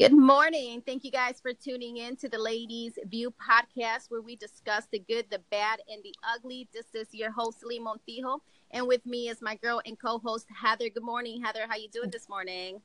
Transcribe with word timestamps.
Good 0.00 0.12
morning. 0.12 0.82
Thank 0.84 1.04
you 1.04 1.12
guys 1.12 1.38
for 1.40 1.52
tuning 1.52 1.98
in 1.98 2.16
to 2.16 2.28
the 2.28 2.36
Ladies 2.36 2.98
View 3.06 3.32
podcast 3.32 4.06
where 4.08 4.20
we 4.20 4.34
discuss 4.34 4.88
the 4.90 4.98
good, 4.98 5.26
the 5.30 5.38
bad, 5.52 5.78
and 5.88 6.02
the 6.02 6.12
ugly. 6.34 6.66
This 6.74 6.86
is 6.94 7.14
your 7.14 7.30
host, 7.30 7.64
Lee 7.64 7.78
Montijo. 7.78 8.40
And 8.72 8.88
with 8.88 9.06
me 9.06 9.28
is 9.28 9.40
my 9.40 9.54
girl 9.54 9.80
and 9.86 9.96
co-host, 9.96 10.46
Heather. 10.60 10.88
Good 10.88 11.04
morning, 11.04 11.40
Heather. 11.40 11.66
How 11.68 11.76
you 11.76 11.88
doing 11.90 12.10
this 12.10 12.28
morning? 12.28 12.80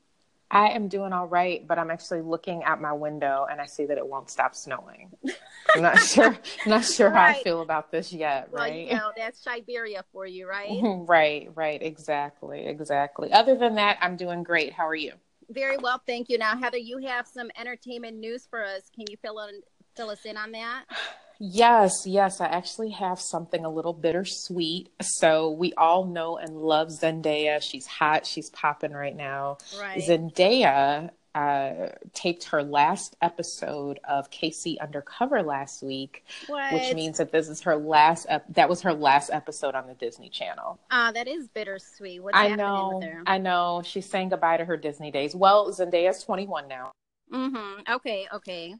I 0.52 0.68
am 0.68 0.86
doing 0.86 1.12
all 1.12 1.26
right, 1.26 1.66
but 1.66 1.80
I'm 1.80 1.90
actually 1.90 2.20
looking 2.20 2.62
out 2.62 2.80
my 2.80 2.92
window 2.92 3.44
and 3.50 3.60
I 3.60 3.66
see 3.66 3.86
that 3.86 3.98
it 3.98 4.06
won't 4.06 4.30
stop 4.30 4.54
snowing. 4.54 5.10
I'm 5.74 5.82
not 5.82 5.98
sure 5.98 6.38
not 6.64 6.84
sure 6.84 7.10
right. 7.10 7.32
how 7.34 7.40
I 7.40 7.42
feel 7.42 7.62
about 7.62 7.90
this 7.90 8.12
yet, 8.12 8.52
well, 8.52 8.62
right? 8.62 8.86
You 8.86 8.94
know, 8.94 9.10
that's 9.16 9.42
Siberia 9.42 10.04
for 10.12 10.26
you, 10.26 10.48
right? 10.48 10.68
right, 11.08 11.50
right, 11.56 11.82
exactly, 11.82 12.66
exactly. 12.66 13.32
Other 13.32 13.56
than 13.56 13.74
that, 13.74 13.98
I'm 14.00 14.14
doing 14.14 14.44
great. 14.44 14.72
How 14.72 14.86
are 14.86 14.94
you? 14.94 15.14
Very 15.50 15.76
well, 15.76 16.00
thank 16.06 16.28
you. 16.28 16.38
Now, 16.38 16.56
Heather, 16.56 16.78
you 16.78 16.98
have 16.98 17.26
some 17.26 17.50
entertainment 17.58 18.16
news 18.16 18.46
for 18.48 18.64
us. 18.64 18.90
Can 18.94 19.06
you 19.10 19.16
fill 19.20 19.40
in, 19.40 19.60
fill 19.96 20.10
us 20.10 20.24
in 20.24 20.36
on 20.36 20.52
that? 20.52 20.84
Yes, 21.42 22.02
yes, 22.06 22.40
I 22.40 22.46
actually 22.46 22.90
have 22.90 23.18
something 23.18 23.64
a 23.64 23.70
little 23.70 23.94
bittersweet. 23.94 24.90
So 25.00 25.50
we 25.50 25.72
all 25.72 26.04
know 26.04 26.36
and 26.36 26.54
love 26.54 26.88
Zendaya. 26.88 27.62
She's 27.62 27.86
hot. 27.86 28.26
She's 28.26 28.50
popping 28.50 28.92
right 28.92 29.16
now. 29.16 29.56
Right. 29.80 30.02
Zendaya 30.02 31.10
uh, 31.34 31.88
taped 32.12 32.44
her 32.44 32.62
last 32.62 33.16
episode 33.22 34.00
of 34.08 34.30
K.C. 34.30 34.78
Undercover 34.80 35.42
last 35.42 35.82
week, 35.82 36.24
what? 36.46 36.72
which 36.72 36.94
means 36.94 37.18
that 37.18 37.32
this 37.32 37.48
is 37.48 37.60
her 37.62 37.76
last. 37.76 38.26
Ep- 38.28 38.52
that 38.54 38.68
was 38.68 38.82
her 38.82 38.92
last 38.92 39.30
episode 39.30 39.74
on 39.74 39.86
the 39.86 39.94
Disney 39.94 40.28
Channel. 40.28 40.78
Ah, 40.90 41.08
uh, 41.08 41.12
that 41.12 41.28
is 41.28 41.48
bittersweet. 41.48 42.22
What's 42.22 42.36
I 42.36 42.54
know. 42.54 43.02
I 43.26 43.38
know. 43.38 43.82
She's 43.84 44.06
saying 44.06 44.30
goodbye 44.30 44.56
to 44.56 44.64
her 44.64 44.76
Disney 44.76 45.10
days. 45.10 45.34
Well, 45.34 45.72
Zendaya's 45.72 46.24
twenty 46.24 46.46
one 46.46 46.68
now. 46.68 46.92
Mm-hmm. 47.32 47.92
Okay. 47.94 48.26
Okay. 48.34 48.74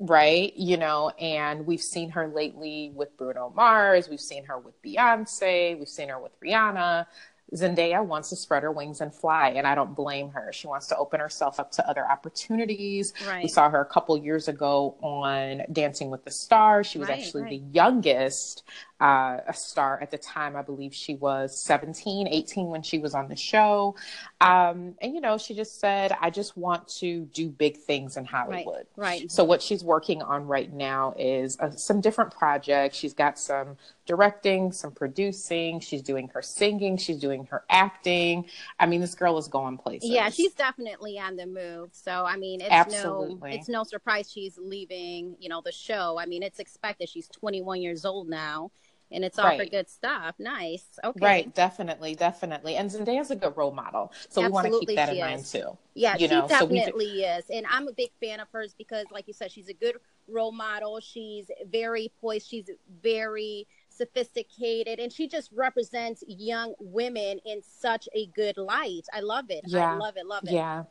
Right, 0.00 0.56
you 0.56 0.76
know, 0.76 1.08
and 1.18 1.66
we've 1.66 1.82
seen 1.82 2.10
her 2.10 2.28
lately 2.28 2.92
with 2.94 3.16
Bruno 3.16 3.52
Mars, 3.56 4.08
we've 4.08 4.20
seen 4.20 4.44
her 4.44 4.56
with 4.56 4.80
Beyonce, 4.80 5.76
we've 5.76 5.88
seen 5.88 6.08
her 6.10 6.20
with 6.20 6.38
Rihanna. 6.40 7.06
Zendaya 7.54 8.04
wants 8.04 8.28
to 8.30 8.36
spread 8.36 8.62
her 8.62 8.72
wings 8.72 9.00
and 9.00 9.14
fly, 9.14 9.50
and 9.50 9.66
I 9.66 9.74
don't 9.74 9.94
blame 9.94 10.30
her. 10.30 10.52
She 10.52 10.66
wants 10.66 10.86
to 10.88 10.96
open 10.96 11.20
herself 11.20 11.58
up 11.58 11.70
to 11.72 11.88
other 11.88 12.08
opportunities. 12.08 13.14
Right. 13.26 13.42
We 13.42 13.48
saw 13.48 13.70
her 13.70 13.80
a 13.80 13.86
couple 13.86 14.16
years 14.18 14.48
ago 14.48 14.96
on 15.00 15.62
Dancing 15.72 16.10
with 16.10 16.24
the 16.24 16.30
Stars. 16.30 16.86
She 16.86 16.98
was 16.98 17.08
right, 17.08 17.18
actually 17.18 17.42
right. 17.42 17.50
the 17.50 17.72
youngest 17.72 18.64
uh, 19.00 19.38
a 19.46 19.54
star 19.54 20.00
at 20.02 20.10
the 20.10 20.18
time. 20.18 20.56
I 20.56 20.62
believe 20.62 20.92
she 20.92 21.14
was 21.14 21.56
17, 21.56 22.26
18 22.26 22.66
when 22.66 22.82
she 22.82 22.98
was 22.98 23.14
on 23.14 23.28
the 23.28 23.36
show. 23.36 23.94
Um, 24.40 24.94
and, 25.00 25.14
you 25.14 25.20
know, 25.20 25.38
she 25.38 25.54
just 25.54 25.78
said, 25.78 26.16
I 26.20 26.30
just 26.30 26.56
want 26.56 26.88
to 26.98 27.26
do 27.26 27.48
big 27.48 27.76
things 27.76 28.16
in 28.16 28.24
Hollywood. 28.24 28.86
Right. 28.96 29.20
right. 29.20 29.30
So, 29.30 29.44
what 29.44 29.62
she's 29.62 29.84
working 29.84 30.22
on 30.22 30.46
right 30.46 30.72
now 30.72 31.14
is 31.16 31.58
uh, 31.60 31.70
some 31.70 32.00
different 32.00 32.32
projects. 32.32 32.96
She's 32.96 33.14
got 33.14 33.38
some 33.38 33.76
directing, 34.04 34.72
some 34.72 34.90
producing. 34.90 35.78
She's 35.78 36.02
doing 36.02 36.28
her 36.34 36.42
singing. 36.42 36.96
She's 36.96 37.18
doing 37.18 37.44
her 37.50 37.62
acting. 37.70 38.46
I 38.80 38.86
mean, 38.86 39.00
this 39.00 39.14
girl 39.14 39.38
is 39.38 39.46
going 39.46 39.78
places. 39.78 40.10
Yeah, 40.10 40.30
she's 40.30 40.54
definitely 40.54 41.20
on 41.20 41.36
the 41.36 41.46
move. 41.46 41.90
So, 41.92 42.24
I 42.24 42.36
mean, 42.36 42.60
it's 42.60 42.70
Absolutely. 42.70 43.50
no, 43.50 43.56
it's 43.56 43.68
no 43.68 43.84
surprise 43.84 44.30
she's 44.30 44.58
leaving, 44.58 45.36
you 45.38 45.48
know, 45.48 45.60
the 45.64 45.72
show. 45.72 46.18
I 46.18 46.26
mean, 46.26 46.42
it's 46.42 46.58
expected. 46.58 47.08
She's 47.08 47.28
21 47.28 47.80
years 47.80 48.04
old 48.04 48.28
now 48.28 48.72
and 49.10 49.24
it's 49.24 49.38
all 49.38 49.46
Right. 49.46 49.60
for 49.60 49.66
good 49.66 49.88
stuff. 49.88 50.34
Nice. 50.38 50.86
Okay. 51.02 51.24
Right, 51.24 51.54
definitely, 51.54 52.14
definitely. 52.14 52.76
And 52.76 52.90
Zendaya's 52.90 53.30
a 53.30 53.36
good 53.36 53.56
role 53.56 53.72
model. 53.72 54.12
So 54.28 54.42
we 54.42 54.48
want 54.48 54.66
to 54.72 54.78
keep 54.80 54.96
that 54.96 55.08
in 55.08 55.14
she 55.16 55.20
mind 55.20 55.44
too. 55.46 55.76
Yeah, 55.94 56.14
You 56.18 56.28
she 56.28 56.34
know, 56.34 56.46
so 56.48 56.64
we 56.64 56.74
do- 56.74 56.74
definitely 56.80 57.22
is. 57.24 57.44
And 57.50 57.66
I'm 57.70 57.88
a 57.88 57.92
big 57.92 58.10
fan 58.20 58.40
of 58.40 58.48
hers 58.52 58.74
because, 58.76 59.06
like 59.10 59.26
you 59.26 59.34
said, 59.34 59.50
she's 59.50 59.68
a 59.68 59.74
good 59.74 59.96
role 60.28 60.52
model. 60.52 61.00
She's 61.00 61.50
very 61.70 62.12
poised. 62.20 62.48
She's 62.48 62.68
very 63.02 63.66
sophisticated. 63.88 64.98
And 64.98 65.12
she 65.12 65.28
just 65.28 65.50
represents 65.52 66.22
young 66.26 66.74
women 66.78 67.40
in 67.44 67.62
such 67.62 68.08
a 68.14 68.26
good 68.26 68.56
light. 68.58 69.02
I 69.12 69.20
love 69.20 69.46
it. 69.50 69.62
Yeah. 69.66 69.94
I 69.94 69.96
love 69.96 70.16
it. 70.16 70.26
Love 70.26 70.44
it. 70.44 70.50
Yeah. 70.52 70.84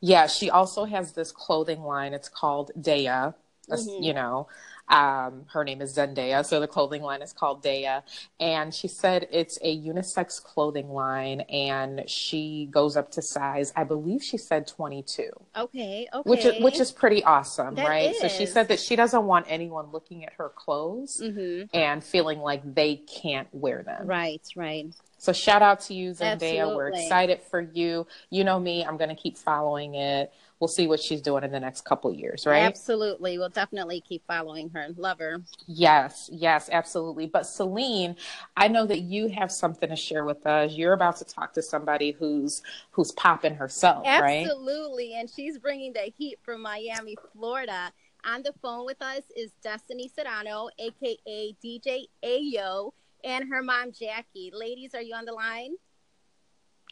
Yeah, 0.00 0.26
she 0.26 0.50
also 0.50 0.84
has 0.84 1.12
this 1.12 1.32
clothing 1.32 1.82
line. 1.82 2.12
It's 2.12 2.28
called 2.28 2.70
Daya. 2.78 3.34
Mhm. 3.68 4.04
You 4.04 4.14
know, 4.14 4.46
um, 4.88 5.44
her 5.52 5.64
name 5.64 5.82
is 5.82 5.96
Zendaya, 5.96 6.44
so 6.44 6.60
the 6.60 6.68
clothing 6.68 7.02
line 7.02 7.22
is 7.22 7.32
called 7.32 7.62
Daya. 7.62 8.02
And 8.38 8.72
she 8.72 8.88
said 8.88 9.26
it's 9.32 9.58
a 9.62 9.76
unisex 9.76 10.42
clothing 10.42 10.90
line, 10.90 11.40
and 11.42 12.08
she 12.08 12.68
goes 12.70 12.96
up 12.96 13.10
to 13.12 13.22
size. 13.22 13.72
I 13.74 13.84
believe 13.84 14.22
she 14.22 14.38
said 14.38 14.66
twenty-two, 14.66 15.30
Okay. 15.56 16.06
Okay. 16.12 16.30
which 16.30 16.44
is 16.44 16.62
which 16.62 16.80
is 16.80 16.92
pretty 16.92 17.24
awesome, 17.24 17.74
That 17.74 17.86
right? 17.86 18.14
So 18.14 18.28
she 18.28 18.46
said 18.46 18.68
that 18.68 18.80
she 18.80 18.94
doesn't 18.96 19.24
want 19.24 19.46
anyone 19.48 19.90
looking 19.92 20.24
at 20.24 20.34
her 20.34 20.50
clothes 20.50 21.20
hmm 21.20 21.62
and 21.72 22.02
feeling 22.02 22.38
like 22.38 22.74
they 22.74 22.96
can't 22.96 23.48
wear 23.52 23.82
them. 23.82 24.06
Right. 24.06 24.42
Right. 24.54 24.86
So 25.18 25.32
shout 25.32 25.62
out 25.62 25.80
to 25.82 25.94
you, 25.94 26.12
Zendaya. 26.12 26.72
We're 26.74 26.88
excited 26.88 27.40
for 27.42 27.60
you. 27.60 28.06
You 28.30 28.44
know 28.44 28.60
me. 28.60 28.84
I'm 28.84 28.96
going 28.96 29.08
to 29.08 29.16
keep 29.16 29.36
following 29.36 29.94
it. 29.94 30.32
We'll 30.58 30.68
see 30.68 30.86
what 30.86 31.00
she's 31.00 31.20
doing 31.20 31.44
in 31.44 31.50
the 31.50 31.60
next 31.60 31.82
couple 31.82 32.14
years, 32.14 32.46
right? 32.46 32.62
Absolutely. 32.62 33.36
We'll 33.36 33.50
definitely 33.50 34.00
keep 34.00 34.26
following 34.26 34.70
her. 34.70 34.86
Love 34.96 35.18
her. 35.18 35.42
Yes, 35.66 36.30
yes, 36.32 36.70
absolutely. 36.72 37.26
But 37.26 37.46
Celine, 37.46 38.16
I 38.56 38.68
know 38.68 38.86
that 38.86 39.00
you 39.00 39.28
have 39.28 39.52
something 39.52 39.90
to 39.90 39.96
share 39.96 40.24
with 40.24 40.46
us. 40.46 40.72
You're 40.72 40.94
about 40.94 41.16
to 41.18 41.24
talk 41.24 41.52
to 41.54 41.62
somebody 41.62 42.12
who's 42.12 42.62
who's 42.90 43.12
popping 43.12 43.54
herself, 43.54 44.06
right? 44.06 44.46
Absolutely. 44.46 45.14
And 45.14 45.28
she's 45.28 45.58
bringing 45.58 45.92
the 45.92 46.10
heat 46.16 46.38
from 46.42 46.62
Miami, 46.62 47.16
Florida. 47.34 47.92
On 48.24 48.42
the 48.42 48.54
phone 48.62 48.86
with 48.86 49.00
us 49.02 49.22
is 49.36 49.52
Destiny 49.62 50.10
Serrano, 50.12 50.68
aka 50.78 51.56
DJ 51.62 52.06
Ayoo, 52.24 52.92
and 53.22 53.48
her 53.50 53.62
mom 53.62 53.92
Jackie. 53.92 54.50
Ladies, 54.54 54.94
are 54.94 55.02
you 55.02 55.14
on 55.14 55.26
the 55.26 55.32
line? 55.32 55.74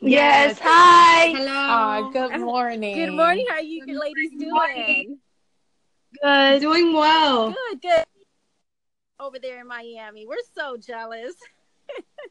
Yes. 0.01 0.59
Hi. 0.63 1.29
Hello. 1.29 1.51
Ah, 1.51 2.11
good 2.13 2.41
morning. 2.41 2.95
Good 2.95 3.13
morning. 3.13 3.47
How 3.49 3.57
are 3.57 3.63
you 3.63 3.87
good 3.87 3.97
ladies 3.97 4.31
doing? 4.39 5.19
Good. 6.23 6.61
Doing 6.61 6.93
well. 6.93 7.51
Good, 7.51 7.83
good. 7.83 8.05
Over 9.21 9.39
there 9.39 9.61
in 9.61 9.69
Miami. 9.69 10.27
We're 10.27 10.37
so 10.55 10.77
jealous. 10.77 11.35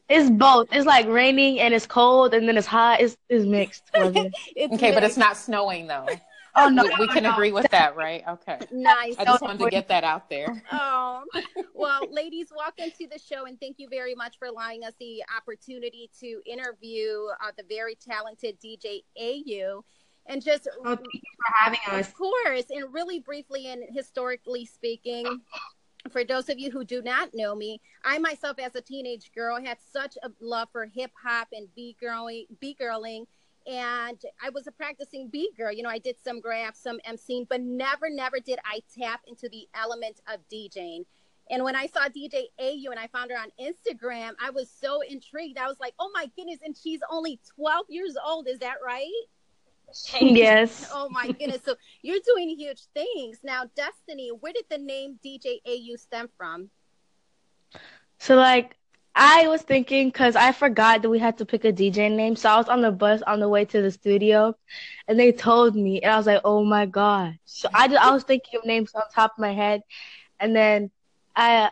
It's 0.06 0.28
both. 0.28 0.68
It's 0.70 0.84
like 0.84 1.06
raining 1.06 1.60
and 1.60 1.72
it's 1.72 1.86
cold 1.86 2.34
and 2.34 2.46
then 2.46 2.58
it's 2.58 2.66
hot. 2.66 3.00
It's 3.00 3.16
it's 3.30 3.46
mixed. 3.46 3.84
It's 3.94 4.74
Okay, 4.74 4.92
but 4.92 5.02
it's 5.02 5.16
not 5.16 5.34
snowing 5.34 5.86
though. 5.86 6.06
Oh 6.56 6.68
no. 6.68 6.84
We, 6.84 6.94
we 7.00 7.08
can 7.08 7.26
agree 7.26 7.52
with 7.52 7.70
that, 7.70 7.96
right? 7.96 8.22
Okay. 8.28 8.58
nice. 8.72 9.16
I 9.18 9.24
just 9.24 9.42
wanted 9.42 9.64
to 9.64 9.70
get 9.70 9.88
that 9.88 10.04
out 10.04 10.28
there. 10.28 10.62
Oh, 10.72 11.22
well, 11.74 12.10
ladies, 12.10 12.48
welcome 12.54 12.90
to 12.98 13.06
the 13.06 13.18
show, 13.18 13.44
and 13.46 13.58
thank 13.60 13.78
you 13.78 13.88
very 13.88 14.14
much 14.14 14.38
for 14.38 14.46
allowing 14.46 14.84
us 14.84 14.92
the 14.98 15.22
opportunity 15.36 16.10
to 16.20 16.40
interview 16.46 17.26
uh, 17.42 17.50
the 17.56 17.64
very 17.68 17.94
talented 17.96 18.58
DJ 18.60 19.02
Ayoo. 19.20 19.82
And 20.26 20.42
just, 20.42 20.68
Oh, 20.84 20.96
thank 20.96 21.06
you 21.12 21.20
for 21.36 21.54
having 21.54 21.80
us. 21.90 22.08
of 22.08 22.14
course, 22.14 22.64
and 22.70 22.92
really 22.92 23.20
briefly 23.20 23.66
and 23.66 23.84
historically 23.92 24.64
speaking, 24.64 25.40
for 26.10 26.24
those 26.24 26.48
of 26.48 26.58
you 26.58 26.70
who 26.70 26.84
do 26.84 27.02
not 27.02 27.30
know 27.34 27.54
me, 27.54 27.80
I 28.04 28.18
myself, 28.18 28.58
as 28.58 28.74
a 28.74 28.80
teenage 28.80 29.30
girl, 29.34 29.62
had 29.62 29.78
such 29.92 30.16
a 30.22 30.30
love 30.40 30.68
for 30.72 30.86
hip 30.86 31.12
hop 31.22 31.48
and 31.52 31.68
b 31.74 31.96
girling, 32.02 32.46
b 32.60 32.76
girling, 32.80 33.26
and 33.66 34.20
I 34.42 34.50
was 34.50 34.66
a 34.66 34.72
practicing 34.72 35.28
b 35.28 35.50
girl. 35.56 35.72
You 35.72 35.82
know, 35.82 35.88
I 35.88 35.98
did 35.98 36.16
some 36.22 36.40
graphs, 36.40 36.80
some 36.80 36.98
emceeing, 37.08 37.46
but 37.48 37.60
never, 37.60 38.10
never 38.10 38.40
did 38.40 38.58
I 38.64 38.80
tap 38.98 39.22
into 39.26 39.48
the 39.48 39.66
element 39.74 40.20
of 40.26 40.40
DJing. 40.52 41.04
And 41.50 41.62
when 41.62 41.76
I 41.76 41.86
saw 41.86 42.08
DJ 42.08 42.44
Ayoo 42.60 42.90
and 42.90 42.98
I 42.98 43.06
found 43.08 43.30
her 43.30 43.36
on 43.36 43.50
Instagram, 43.60 44.32
I 44.42 44.50
was 44.50 44.70
so 44.70 45.02
intrigued. 45.02 45.58
I 45.58 45.66
was 45.66 45.78
like, 45.78 45.94
"Oh 45.98 46.10
my 46.14 46.30
goodness!" 46.36 46.60
And 46.64 46.76
she's 46.76 47.00
only 47.10 47.38
12 47.54 47.86
years 47.90 48.16
old. 48.24 48.48
Is 48.48 48.58
that 48.60 48.76
right? 48.84 49.10
Yes. 50.20 50.90
Oh 50.92 51.08
my 51.10 51.30
goodness. 51.30 51.62
So 51.64 51.76
you're 52.02 52.20
doing 52.26 52.48
huge 52.50 52.84
things. 52.94 53.40
Now, 53.42 53.64
Destiny, 53.76 54.30
where 54.30 54.52
did 54.52 54.64
the 54.70 54.78
name 54.78 55.18
DJ 55.24 55.60
Ayoo 55.66 55.98
stem 55.98 56.28
from? 56.36 56.70
So 58.18 58.36
like 58.36 58.76
I 59.14 59.46
was 59.48 59.62
thinking 59.62 60.08
because 60.08 60.34
I 60.34 60.52
forgot 60.52 61.02
that 61.02 61.08
we 61.08 61.18
had 61.18 61.38
to 61.38 61.46
pick 61.46 61.64
a 61.64 61.72
DJ 61.72 62.08
name. 62.14 62.34
So 62.36 62.48
I 62.50 62.56
was 62.56 62.68
on 62.68 62.82
the 62.82 62.90
bus 62.90 63.22
on 63.22 63.38
the 63.40 63.48
way 63.48 63.64
to 63.66 63.80
the 63.80 63.90
studio, 63.90 64.56
and 65.06 65.18
they 65.18 65.30
told 65.32 65.76
me, 65.76 66.00
and 66.00 66.12
I 66.12 66.16
was 66.16 66.26
like, 66.26 66.40
"Oh 66.44 66.64
my 66.64 66.86
gosh!" 66.86 67.36
So 67.44 67.68
I 67.72 67.86
just, 67.88 68.02
I 68.02 68.10
was 68.10 68.24
thinking 68.24 68.58
of 68.58 68.66
names 68.66 68.92
on 68.94 69.02
top 69.14 69.32
of 69.32 69.38
my 69.38 69.52
head, 69.52 69.82
and 70.40 70.54
then 70.54 70.90
I 71.36 71.70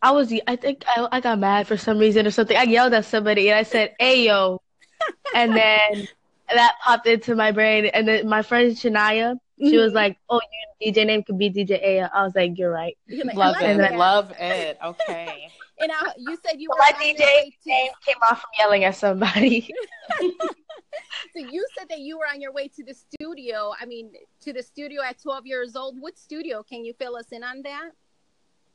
I 0.00 0.10
was 0.10 0.32
I 0.48 0.56
think 0.56 0.82
I, 0.86 1.06
I 1.12 1.20
got 1.20 1.38
mad 1.38 1.68
for 1.68 1.76
some 1.76 1.98
reason 1.98 2.26
or 2.26 2.32
something. 2.32 2.56
I 2.56 2.64
yelled 2.64 2.92
at 2.92 3.04
somebody 3.04 3.48
and 3.50 3.58
I 3.58 3.62
said, 3.62 3.94
"Ayo," 4.00 4.58
and 5.34 5.56
then 5.56 6.08
that 6.52 6.74
popped 6.84 7.06
into 7.06 7.36
my 7.36 7.52
brain. 7.52 7.86
And 7.86 8.06
then 8.08 8.28
my 8.28 8.42
friend 8.42 8.72
Shania, 8.72 9.36
she 9.64 9.78
was 9.78 9.92
like, 9.92 10.18
"Oh, 10.28 10.40
your 10.82 10.92
DJ 10.92 11.06
name 11.06 11.22
could 11.22 11.38
be 11.38 11.50
DJ 11.50 11.80
Ayoo." 11.84 12.10
I 12.12 12.24
was 12.24 12.34
like, 12.34 12.58
"You're 12.58 12.72
right." 12.72 12.98
You're 13.06 13.26
like, 13.26 13.36
Love 13.36 13.54
like 13.60 13.64
it. 13.64 13.78
that. 13.78 13.94
Love 13.94 14.32
it. 14.32 14.78
Okay. 14.84 15.48
And 15.82 15.92
I, 15.92 16.12
you 16.16 16.38
said 16.44 16.60
you 16.60 16.68
were 16.70 16.76
my 16.78 16.92
on 16.94 17.06
your 17.06 17.16
DJ 17.16 17.18
way 17.20 17.56
to- 17.64 17.68
name 17.70 17.90
came 18.06 18.16
off 18.22 18.40
from 18.40 18.50
yelling 18.58 18.84
at 18.84 18.96
somebody. 18.96 19.72
so 20.20 21.38
you 21.38 21.66
said 21.76 21.88
that 21.88 22.00
you 22.00 22.18
were 22.18 22.26
on 22.32 22.40
your 22.40 22.52
way 22.52 22.68
to 22.68 22.84
the 22.84 22.94
studio. 22.94 23.72
I 23.80 23.86
mean, 23.86 24.12
to 24.42 24.52
the 24.52 24.62
studio 24.62 25.02
at 25.02 25.20
12 25.20 25.46
years 25.46 25.76
old. 25.76 26.00
What 26.00 26.18
studio? 26.18 26.62
Can 26.62 26.84
you 26.84 26.94
fill 26.94 27.16
us 27.16 27.26
in 27.32 27.42
on 27.42 27.62
that? 27.62 27.90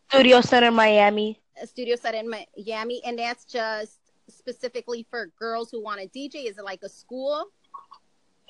Studio 0.10 0.42
Center 0.42 0.72
Miami. 0.72 1.40
Studio 1.66 1.96
Center 1.96 2.24
Miami, 2.24 3.02
and 3.06 3.20
that's 3.20 3.46
just 3.46 4.00
specifically 4.30 5.06
for 5.10 5.32
girls 5.38 5.70
who 5.72 5.82
want 5.82 6.02
to 6.02 6.08
DJ. 6.08 6.50
Is 6.50 6.58
it 6.58 6.64
like 6.64 6.82
a 6.84 6.90
school? 6.90 7.48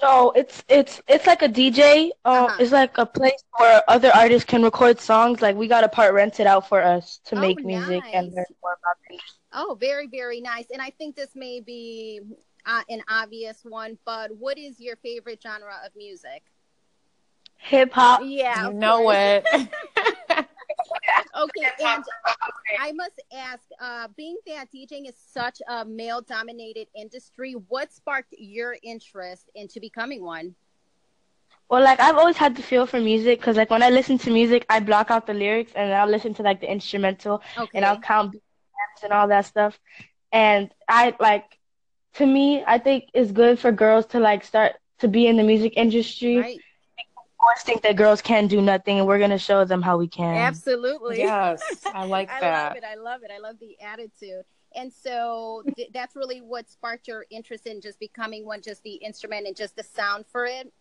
No, 0.02 0.32
it's 0.32 0.64
it's 0.70 1.02
it's 1.08 1.26
like 1.28 1.42
a 1.42 1.48
DJ. 1.48 2.12
Uh, 2.26 2.50
Uh-huh. 2.50 2.58
It's 2.58 2.72
like 2.72 2.98
a 2.98 3.06
place 3.06 3.44
where 3.58 3.82
other 3.88 4.12
artists 4.14 4.46
can 4.46 4.64
record 4.64 5.00
songs. 5.00 5.42
Like 5.42 5.56
we 5.56 5.68
got 5.68 5.84
a 5.84 5.90
part 5.90 6.14
rented 6.14 6.48
out 6.48 6.68
for 6.68 6.82
us 6.82 7.20
to 7.26 7.36
Oh, 7.36 7.38
make 7.38 7.64
music 7.66 8.06
and 8.14 8.28
nice. 8.28 8.34
learn 8.34 8.46
more 8.62 8.78
about 8.82 8.98
the. 9.10 9.20
Oh, 9.54 9.78
very, 9.80 10.08
very 10.08 10.42
nice. 10.42 10.70
And 10.72 10.82
I 10.82 10.90
think 10.92 11.16
this 11.16 11.36
may 11.36 11.60
be 11.60 12.22
uh, 12.66 12.82
an 12.90 13.02
obvious 13.10 13.62
one, 13.64 13.98
but 14.06 14.32
what 14.38 14.58
is 14.58 14.80
your 14.80 14.96
favorite 14.98 15.42
genre 15.42 15.76
of 15.86 15.96
music? 15.96 16.44
Hip 17.58 17.94
hop. 17.94 18.22
Yeah, 18.22 18.70
you 18.70 18.74
know 18.74 19.10
course. 19.10 19.18
it. 19.20 19.46
Okay, 21.36 21.72
and 21.80 22.04
I 22.78 22.92
must 22.94 23.22
ask, 23.34 23.64
uh, 23.80 24.08
being 24.16 24.38
that 24.48 24.72
DJing 24.72 25.08
is 25.08 25.16
such 25.18 25.62
a 25.68 25.86
male 25.86 26.22
dominated 26.22 26.88
industry, 26.96 27.54
what 27.54 27.92
sparked 27.92 28.34
your 28.38 28.78
interest 28.84 29.50
into 29.56 29.80
becoming 29.80 30.24
one? 30.24 30.56
Well, 31.70 31.84
like 31.84 32.00
I've 32.00 32.18
always 32.18 32.38
had 32.38 32.56
the 32.56 32.62
feel 32.64 32.86
for 32.86 33.00
music 33.00 33.40
because 33.40 33.58
like 33.58 33.70
when 33.70 33.84
I 33.84 33.90
listen 33.90 34.18
to 34.20 34.32
music, 34.32 34.66
I 34.70 34.80
block 34.80 35.12
out 35.12 35.28
the 35.28 35.34
lyrics 35.34 35.72
and 35.76 35.94
I'll 35.94 36.08
listen 36.08 36.34
to 36.36 36.44
like 36.44 36.62
the 36.62 36.72
instrumental 36.72 37.42
Okay. 37.58 37.70
and 37.76 37.86
I'll 37.86 37.98
count 37.98 38.32
beats 38.34 39.04
and 39.04 39.14
all 39.14 39.28
that 39.28 39.46
stuff. 39.46 39.80
And 40.32 40.72
I 40.88 41.16
like, 41.20 41.46
to 42.16 42.26
me, 42.26 42.64
I 42.66 42.78
think 42.80 43.06
it's 43.14 43.32
good 43.32 43.60
for 43.60 43.72
girls 43.72 44.06
to 44.08 44.20
like 44.20 44.44
start 44.44 44.74
to 45.00 45.08
be 45.08 45.28
in 45.28 45.38
the 45.38 45.44
music 45.44 45.74
industry. 45.76 46.38
right. 46.38 46.64
Boys 47.48 47.64
think 47.64 47.82
that 47.84 47.96
girls 47.96 48.22
can't 48.22 48.50
do 48.50 48.62
nothing, 48.62 49.00
and 49.00 49.08
we're 49.08 49.20
gonna 49.20 49.38
show 49.38 49.64
them 49.64 49.82
how 49.82 49.98
we 49.98 50.08
can. 50.08 50.36
Absolutely. 50.36 51.20
yes, 51.20 51.62
I 51.94 52.06
like 52.06 52.30
I 52.30 52.42
that. 52.42 52.68
love 52.70 52.78
it. 52.78 52.84
I 52.84 52.96
love 52.96 53.24
it. 53.24 53.32
I 53.34 53.40
love 53.40 53.56
the 53.60 53.78
attitude. 53.82 54.44
And 54.76 54.92
so 54.92 55.64
th- 55.76 55.90
that's 55.94 56.16
really 56.16 56.42
what 56.42 56.70
sparked 56.70 57.08
your 57.08 57.26
interest 57.30 57.66
in 57.66 57.80
just 57.80 58.00
becoming 58.00 58.46
one, 58.46 58.62
just 58.62 58.84
the 58.84 58.96
instrument 58.96 59.48
and 59.48 59.56
just 59.56 59.76
the 59.76 59.84
sound 59.84 60.26
for 60.28 60.46
it. 60.46 60.72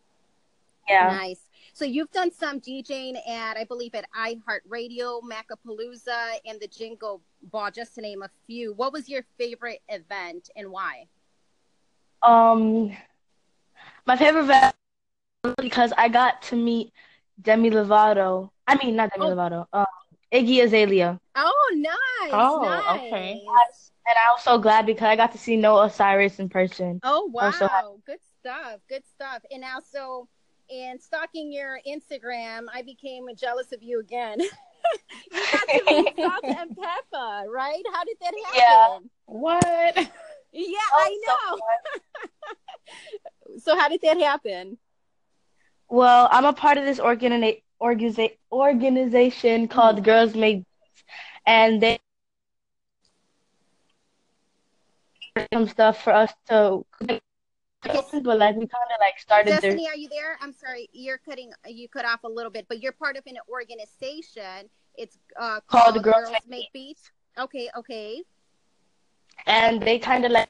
Yeah. 0.88 1.06
Nice. 1.08 1.40
So 1.72 1.84
you've 1.84 2.10
done 2.10 2.32
some 2.32 2.60
DJing 2.60 3.16
at, 3.28 3.56
I 3.56 3.64
believe, 3.64 3.94
at 3.94 4.06
iHeartRadio, 4.12 5.20
Macapalooza, 5.22 6.38
and 6.46 6.60
the 6.60 6.68
Jingle 6.68 7.22
Ball, 7.50 7.70
just 7.70 7.94
to 7.96 8.00
name 8.00 8.22
a 8.22 8.30
few. 8.46 8.72
What 8.74 8.92
was 8.92 9.08
your 9.08 9.24
favorite 9.38 9.80
event 9.88 10.50
and 10.56 10.70
why? 10.70 11.06
Um, 12.22 12.96
my 14.06 14.16
favorite 14.16 14.42
event 14.44 14.64
was 14.64 14.85
because 15.56 15.92
I 15.96 16.08
got 16.08 16.42
to 16.42 16.56
meet 16.56 16.92
Demi 17.40 17.70
Lovato. 17.70 18.50
I 18.66 18.76
mean, 18.82 18.96
not 18.96 19.10
Demi 19.12 19.26
Oh. 19.26 19.34
Lovato. 19.34 19.66
Um, 19.72 19.86
Iggy 20.32 20.62
Azalea. 20.64 21.20
Oh, 21.36 21.70
nice. 21.74 22.30
Oh, 22.32 22.62
nice. 22.62 22.98
okay. 22.98 23.42
And 24.08 24.16
I 24.16 24.32
was 24.32 24.42
so 24.42 24.58
glad 24.58 24.86
because 24.86 25.06
I 25.06 25.16
got 25.16 25.32
to 25.32 25.38
see 25.38 25.56
Noah 25.56 25.90
Cyrus 25.90 26.38
in 26.38 26.48
person. 26.48 27.00
Oh, 27.02 27.28
wow. 27.32 27.50
So. 27.50 28.00
Good 28.06 28.18
stuff. 28.40 28.80
Good 28.88 29.02
stuff. 29.06 29.42
And 29.50 29.64
also, 29.64 30.28
in 30.68 30.98
stalking 31.00 31.52
your 31.52 31.80
Instagram, 31.86 32.66
I 32.72 32.82
became 32.82 33.26
jealous 33.36 33.72
of 33.72 33.82
you 33.82 34.00
again. 34.00 34.40
you 34.40 34.50
got 35.32 35.68
to 35.68 35.82
meet 35.86 36.16
Salt 36.16 36.44
and 36.44 36.70
Pepa, 36.76 37.46
right? 37.48 37.82
How 37.92 38.04
did 38.04 38.16
that 38.20 38.34
happen? 38.44 38.54
Yeah. 38.56 38.98
What? 39.26 39.96
Yeah, 40.52 40.78
Oh, 40.94 41.00
I 41.00 41.18
know. 41.26 41.58
So 43.58 43.76
how 43.76 43.88
did 43.88 44.00
that 44.02 44.18
happen? 44.18 44.78
Well, 45.88 46.28
I'm 46.30 46.44
a 46.44 46.52
part 46.52 46.78
of 46.78 46.84
this 46.84 46.98
organi- 46.98 47.62
organiza- 47.80 48.36
organization 48.50 49.68
called 49.68 50.02
Girls 50.04 50.34
Make 50.34 50.58
Beats, 50.58 51.04
and 51.46 51.82
they 51.82 51.98
some 55.52 55.68
stuff 55.68 56.02
for 56.02 56.12
us 56.12 56.32
to. 56.48 56.84
But 57.00 58.38
like 58.38 58.56
we 58.56 58.66
kind 58.66 58.90
of 58.92 59.00
like 59.00 59.18
started 59.18 59.52
their 59.52 59.60
Destiny, 59.60 59.86
are 59.86 59.94
you 59.94 60.08
there? 60.08 60.36
I'm 60.40 60.52
sorry, 60.52 60.88
you're 60.92 61.18
cutting. 61.18 61.52
You 61.66 61.88
cut 61.88 62.04
off 62.04 62.24
a 62.24 62.28
little 62.28 62.50
bit, 62.50 62.66
but 62.68 62.82
you're 62.82 62.92
part 62.92 63.16
of 63.16 63.22
an 63.26 63.36
organization. 63.48 64.68
It's 64.96 65.18
uh, 65.38 65.60
Called 65.68 65.94
called, 65.94 66.02
Girls 66.02 66.16
Girls, 66.16 66.30
Make 66.32 66.48
Make 66.48 66.72
Beats. 66.72 67.10
Okay, 67.38 67.68
okay. 67.76 68.22
and 69.46 69.80
they 69.80 69.98
kind 69.98 70.24
of 70.24 70.32
like 70.32 70.48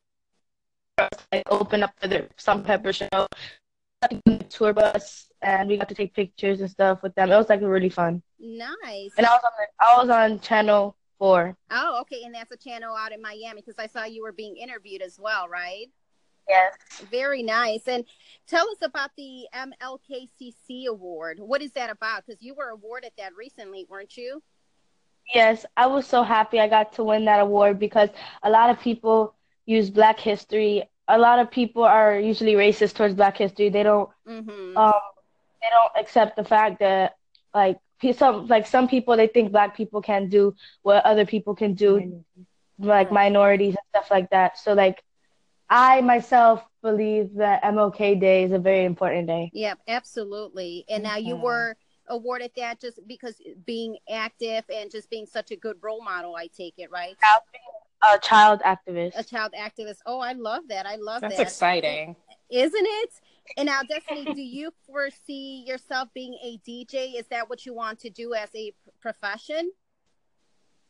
like 1.32 1.42
open 1.50 1.82
up 1.82 1.92
for 2.00 2.08
the 2.08 2.26
and 2.46 2.64
Pepa 2.64 2.94
show, 2.94 3.26
tour 4.48 4.72
bus, 4.72 5.28
and 5.42 5.68
we 5.68 5.76
got 5.76 5.88
to 5.88 5.94
take 5.94 6.14
pictures 6.14 6.60
and 6.60 6.70
stuff 6.70 7.02
with 7.02 7.14
them. 7.14 7.30
It 7.30 7.36
was 7.36 7.48
like 7.48 7.60
really 7.60 7.88
fun. 7.88 8.22
Nice. 8.38 9.10
And 9.16 9.26
I 9.26 9.30
was 9.30 9.42
on 9.44 9.50
the, 9.58 9.84
I 9.84 9.98
was 9.98 10.10
on 10.10 10.40
channel 10.40 10.96
four. 11.18 11.56
Oh, 11.70 12.00
okay. 12.02 12.22
And 12.24 12.34
that's 12.34 12.52
a 12.52 12.56
channel 12.56 12.94
out 12.94 13.12
in 13.12 13.22
Miami 13.22 13.62
because 13.62 13.78
I 13.78 13.86
saw 13.86 14.04
you 14.04 14.22
were 14.22 14.32
being 14.32 14.56
interviewed 14.56 15.02
as 15.02 15.18
well, 15.18 15.48
right? 15.48 15.86
Yes. 16.48 16.74
Very 17.10 17.42
nice. 17.42 17.88
And 17.88 18.04
tell 18.46 18.68
us 18.70 18.78
about 18.82 19.10
the 19.16 19.46
MLKCC 19.54 20.86
award. 20.86 21.38
What 21.40 21.60
is 21.60 21.72
that 21.72 21.90
about? 21.90 22.24
Because 22.24 22.42
you 22.42 22.54
were 22.54 22.68
awarded 22.68 23.12
that 23.18 23.34
recently, 23.34 23.86
weren't 23.88 24.16
you? 24.16 24.42
Yes, 25.34 25.66
I 25.76 25.86
was 25.86 26.06
so 26.06 26.22
happy 26.22 26.60
I 26.60 26.68
got 26.68 26.92
to 26.94 27.04
win 27.04 27.24
that 27.24 27.40
award 27.40 27.80
because 27.80 28.10
a 28.44 28.50
lot 28.50 28.70
of 28.70 28.78
people 28.80 29.34
use 29.64 29.90
Black 29.90 30.20
History. 30.20 30.84
A 31.08 31.18
lot 31.18 31.38
of 31.38 31.50
people 31.50 31.84
are 31.84 32.18
usually 32.18 32.54
racist 32.54 32.94
towards 32.94 33.14
Black 33.14 33.36
History. 33.38 33.68
They 33.68 33.82
don't 33.82 34.08
Mm-hmm. 34.28 34.76
um 34.76 34.92
they 35.62 35.68
don't 35.70 36.02
accept 36.02 36.36
the 36.36 36.44
fact 36.44 36.80
that 36.80 37.16
like 37.54 37.78
some 38.14 38.46
like 38.46 38.66
some 38.66 38.88
people 38.88 39.16
they 39.16 39.26
think 39.26 39.52
black 39.52 39.76
people 39.76 40.00
can 40.02 40.28
do 40.28 40.54
what 40.82 41.04
other 41.04 41.24
people 41.26 41.54
can 41.54 41.74
do 41.74 42.22
like 42.78 43.06
Right. 43.06 43.12
minorities 43.12 43.74
and 43.74 43.84
stuff 43.90 44.10
like 44.10 44.30
that. 44.30 44.58
So 44.58 44.74
like 44.74 45.02
I 45.68 46.00
myself 46.00 46.62
believe 46.82 47.34
that 47.36 47.64
MLK 47.64 48.14
Day 48.14 48.44
is 48.44 48.52
a 48.52 48.58
very 48.58 48.84
important 48.84 49.26
day. 49.26 49.50
Yep, 49.52 49.80
absolutely. 49.88 50.84
And 50.88 51.02
now 51.02 51.16
you 51.16 51.36
were 51.36 51.76
awarded 52.08 52.52
that 52.56 52.80
just 52.80 53.00
because 53.06 53.40
being 53.64 53.96
active 54.10 54.64
and 54.72 54.90
just 54.90 55.10
being 55.10 55.26
such 55.26 55.50
a 55.50 55.56
good 55.56 55.76
role 55.82 56.02
model, 56.04 56.36
I 56.36 56.48
take 56.48 56.74
it, 56.78 56.90
right? 56.90 57.16
A 58.02 58.18
child 58.18 58.60
activist. 58.64 59.12
A 59.16 59.24
child 59.24 59.52
activist. 59.58 59.98
Oh, 60.06 60.20
I 60.20 60.32
love 60.32 60.64
that. 60.68 60.86
I 60.86 60.96
love 60.96 61.22
That's 61.22 61.34
that. 61.34 61.38
That's 61.38 61.52
exciting. 61.52 62.16
Isn't 62.50 62.86
it? 62.86 63.10
And 63.56 63.66
now, 63.66 63.80
Destiny, 63.82 64.24
do 64.24 64.40
you 64.40 64.72
foresee 64.86 65.64
yourself 65.66 66.08
being 66.14 66.34
a 66.42 66.58
DJ? 66.68 67.18
Is 67.18 67.26
that 67.28 67.48
what 67.48 67.64
you 67.64 67.74
want 67.74 68.00
to 68.00 68.10
do 68.10 68.34
as 68.34 68.48
a 68.54 68.72
profession? 69.00 69.70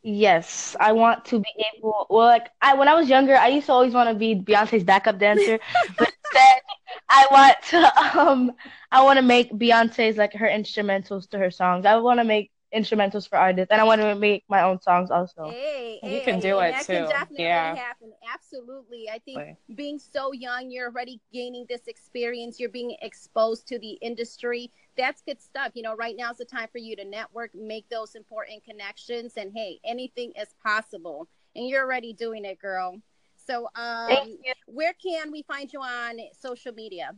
Yes, 0.03 0.75
I 0.79 0.91
want 0.93 1.25
to 1.25 1.39
be 1.39 1.65
able. 1.75 2.07
Well, 2.09 2.27
like 2.27 2.49
I 2.61 2.75
when 2.75 2.87
I 2.87 2.93
was 2.93 3.09
younger, 3.09 3.35
I 3.35 3.47
used 3.47 3.65
to 3.65 3.73
always 3.73 3.93
want 3.93 4.09
to 4.09 4.15
be 4.15 4.35
Beyonce's 4.35 4.83
backup 4.83 5.19
dancer, 5.19 5.59
but 5.97 6.13
instead, 6.23 6.61
I 7.09 7.27
want 7.31 7.55
to 7.69 8.19
um, 8.19 8.51
I 8.91 9.03
want 9.03 9.17
to 9.17 9.23
make 9.23 9.51
Beyonce's 9.51 10.17
like 10.17 10.33
her 10.33 10.47
instrumentals 10.47 11.29
to 11.31 11.37
her 11.39 11.51
songs. 11.51 11.85
I 11.85 11.97
want 11.97 12.19
to 12.19 12.23
make 12.23 12.51
instrumentals 12.77 13.27
for 13.29 13.37
artists, 13.37 13.71
and 13.71 13.81
I 13.81 13.85
want 13.85 14.01
to 14.01 14.15
make 14.15 14.45
my 14.49 14.61
own 14.63 14.81
songs 14.81 15.11
also. 15.11 15.57
Hey, 15.57 15.99
You 16.03 16.21
hey, 16.21 16.21
can 16.21 16.39
do 16.39 16.59
and 16.59 16.69
it 16.69 16.71
that 16.71 16.87
too. 16.87 16.93
Can 16.93 17.05
definitely 17.05 17.45
Yeah. 17.45 17.73
happen. 17.73 18.13
Absolutely. 18.33 19.09
I 19.09 19.19
think 19.19 19.43
Right. 19.43 19.57
being 19.73 19.99
so 19.99 20.31
young, 20.33 20.69
you're 20.71 20.87
already 20.87 21.21
gaining 21.31 21.65
this 21.69 21.87
experience. 21.87 22.59
You're 22.59 22.69
being 22.69 22.95
exposed 23.01 23.67
to 23.67 23.79
the 23.79 23.93
industry. 24.01 24.71
That's 24.97 25.21
good 25.21 25.41
stuff. 25.41 25.71
You 25.75 25.83
know, 25.83 25.95
right 25.95 26.15
now 26.15 26.31
is 26.31 26.37
the 26.37 26.45
time 26.45 26.67
for 26.71 26.79
you 26.79 26.95
to 26.95 27.05
network, 27.05 27.53
make 27.55 27.89
those 27.89 28.15
important 28.15 28.63
connections, 28.63 29.33
and 29.37 29.53
hey, 29.55 29.79
anything 29.83 30.33
is 30.39 30.53
possible. 30.63 31.27
And 31.55 31.67
you're 31.67 31.83
already 31.83 32.13
doing 32.13 32.45
it, 32.45 32.59
girl. 32.59 33.01
So, 33.35 33.69
um, 33.75 34.37
where 34.65 34.93
can 34.93 35.31
we 35.31 35.41
find 35.43 35.71
you 35.71 35.81
on 35.81 36.17
social 36.33 36.73
media? 36.73 37.15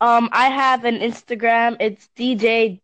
Um, 0.00 0.28
I 0.32 0.48
have 0.48 0.84
an 0.84 0.98
Instagram. 0.98 1.76
It's 1.80 2.08
DJ 2.16 2.80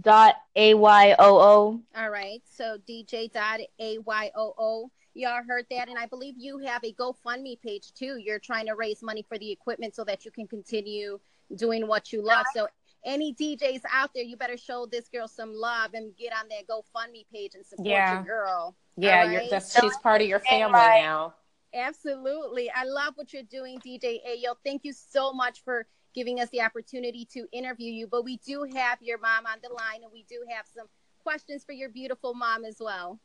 dot 0.00 0.36
a 0.56 0.74
y 0.74 1.14
o 1.18 1.38
o. 1.38 1.80
All 1.96 2.10
right. 2.10 2.42
So 2.50 2.78
DJ 2.88 3.32
dot 3.32 3.60
a 3.80 3.98
y 3.98 4.30
o 4.34 4.54
o. 4.58 4.90
Y'all 5.14 5.42
heard 5.48 5.66
that. 5.70 5.88
And 5.88 5.98
I 5.98 6.06
believe 6.06 6.34
you 6.38 6.58
have 6.58 6.84
a 6.84 6.92
GoFundMe 6.92 7.60
page 7.60 7.92
too. 7.92 8.18
You're 8.18 8.38
trying 8.38 8.66
to 8.66 8.74
raise 8.74 9.02
money 9.02 9.24
for 9.28 9.36
the 9.38 9.50
equipment 9.50 9.94
so 9.96 10.04
that 10.04 10.24
you 10.24 10.30
can 10.30 10.46
continue 10.46 11.18
doing 11.56 11.88
what 11.88 12.12
you 12.12 12.22
love. 12.22 12.46
So 12.54 12.68
any 13.04 13.34
DJs 13.34 13.80
out 13.92 14.10
there, 14.14 14.22
you 14.22 14.36
better 14.36 14.56
show 14.56 14.86
this 14.86 15.08
girl 15.08 15.26
some 15.26 15.52
love 15.54 15.94
and 15.94 16.16
get 16.16 16.32
on 16.32 16.48
that 16.50 16.68
GoFundMe 16.68 17.24
page 17.32 17.54
and 17.54 17.64
support 17.66 17.86
Yeah. 17.88 18.14
your 18.14 18.22
girl. 18.24 18.76
Yeah, 18.96 19.22
All 19.22 19.30
you're, 19.30 19.40
right. 19.40 19.50
that's 19.50 19.80
she's 19.80 19.96
part 19.98 20.20
of 20.20 20.28
your 20.28 20.40
family 20.40 20.72
now. 20.72 21.34
Absolutely. 21.74 22.70
I 22.74 22.84
love 22.84 23.14
what 23.16 23.32
you're 23.32 23.42
doing, 23.42 23.78
DJ 23.80 24.20
Ayoo. 24.26 24.54
Thank 24.64 24.84
you 24.84 24.92
so 24.92 25.32
much 25.32 25.62
for 25.64 25.86
giving 26.18 26.40
us 26.40 26.48
the 26.50 26.60
opportunity 26.60 27.24
to 27.32 27.46
interview 27.52 27.92
you. 27.92 28.08
But 28.08 28.24
we 28.24 28.38
do 28.38 28.66
have 28.74 28.98
your 29.00 29.18
mom 29.18 29.46
on 29.46 29.58
the 29.62 29.72
line 29.72 30.02
and 30.02 30.12
we 30.12 30.24
do 30.28 30.42
have 30.50 30.66
some 30.66 30.86
questions 31.22 31.62
for 31.64 31.70
your 31.72 31.90
beautiful 31.90 32.34
mom 32.34 32.64
as 32.64 32.78
well. 32.80 33.20